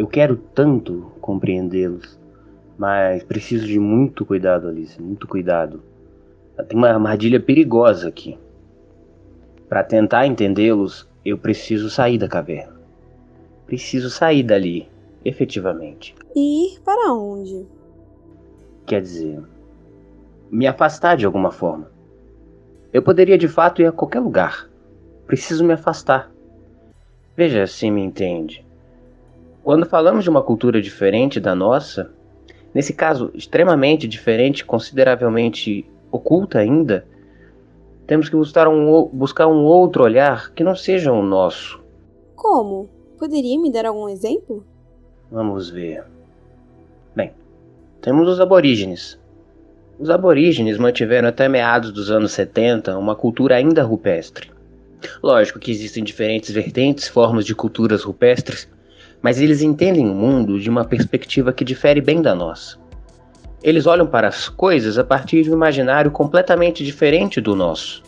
[0.00, 2.18] Eu quero tanto compreendê-los,
[2.78, 5.82] mas preciso de muito cuidado, Alice, muito cuidado.
[6.66, 8.38] Tem uma armadilha perigosa aqui.
[9.68, 12.80] Para tentar entendê-los, eu preciso sair da caverna.
[13.66, 14.88] Preciso sair dali,
[15.22, 16.14] efetivamente.
[16.34, 17.66] E ir para onde?
[18.86, 19.42] Quer dizer,
[20.50, 21.90] me afastar de alguma forma.
[22.90, 24.66] Eu poderia de fato ir a qualquer lugar.
[25.26, 26.32] Preciso me afastar.
[27.36, 28.69] Veja se me entende.
[29.62, 32.10] Quando falamos de uma cultura diferente da nossa,
[32.74, 37.06] nesse caso extremamente diferente, consideravelmente oculta ainda,
[38.06, 41.80] temos que buscar um, buscar um outro olhar que não seja o nosso.
[42.34, 42.88] Como?
[43.18, 44.64] Poderia me dar algum exemplo?
[45.30, 46.04] Vamos ver.
[47.14, 47.32] Bem,
[48.00, 49.20] temos os aborígenes.
[49.98, 54.50] Os aborígenes mantiveram até meados dos anos 70 uma cultura ainda rupestre.
[55.22, 58.66] Lógico que existem diferentes vertentes, formas de culturas rupestres,
[59.22, 62.78] mas eles entendem o mundo de uma perspectiva que difere bem da nossa.
[63.62, 68.02] Eles olham para as coisas a partir de um imaginário completamente diferente do nosso.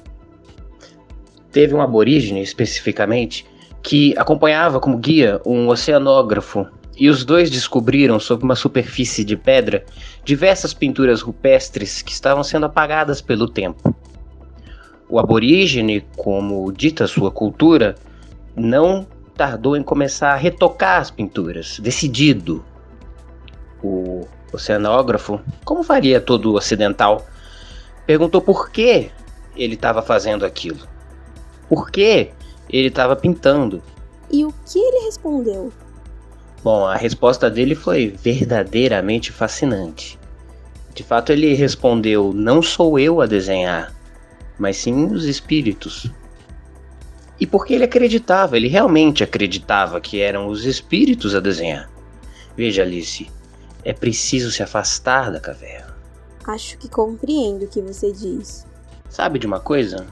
[1.50, 3.46] Teve um aborígene, especificamente,
[3.82, 9.84] que acompanhava como guia um oceanógrafo, e os dois descobriram, sob uma superfície de pedra,
[10.24, 13.94] diversas pinturas rupestres que estavam sendo apagadas pelo tempo.
[15.08, 17.94] O aborígene, como dita sua cultura,
[18.56, 19.06] não
[19.42, 22.64] tardou em começar a retocar as pinturas, decidido.
[23.82, 27.26] O oceanógrafo, como faria todo ocidental,
[28.06, 29.10] perguntou por que
[29.56, 30.86] ele estava fazendo aquilo.
[31.68, 32.30] Por que
[32.70, 33.82] ele estava pintando.
[34.30, 35.72] E o que ele respondeu?
[36.62, 40.16] Bom, a resposta dele foi verdadeiramente fascinante.
[40.94, 43.92] De fato, ele respondeu: Não sou eu a desenhar,
[44.56, 46.08] mas sim os espíritos.
[47.42, 51.90] E porque ele acreditava, ele realmente acreditava que eram os espíritos a desenhar.
[52.56, 53.28] Veja, Alice,
[53.84, 55.92] é preciso se afastar da caverna.
[56.46, 58.64] Acho que compreendo o que você diz.
[59.10, 60.06] Sabe de uma coisa?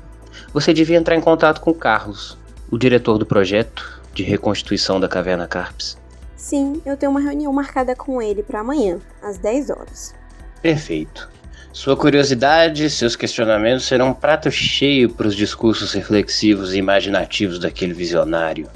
[0.53, 2.37] Você devia entrar em contato com o Carlos,
[2.69, 5.97] o diretor do projeto de reconstituição da Caverna Carpes.
[6.35, 10.17] Sim, eu tenho uma reunião marcada com ele para amanhã, às 10 horas.
[10.61, 11.30] Perfeito.
[11.73, 17.95] Sua curiosidade seus questionamentos serão um prato cheio para os discursos reflexivos e imaginativos daquele
[17.95, 18.69] visionário.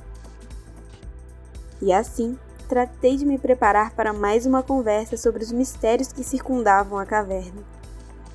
[1.82, 2.38] E assim,
[2.68, 7.62] tratei de me preparar para mais uma conversa sobre os mistérios que circundavam a caverna.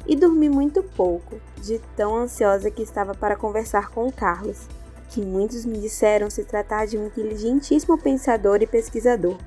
[0.05, 4.67] E dormi muito pouco, de tão ansiosa que estava para conversar com o Carlos,
[5.09, 9.37] que muitos me disseram se tratar de um inteligentíssimo pensador e pesquisador.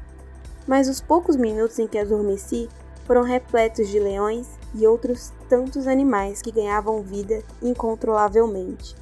[0.66, 2.66] Mas os poucos minutos em que adormeci
[3.06, 9.01] foram repletos de leões e outros tantos animais que ganhavam vida incontrolavelmente.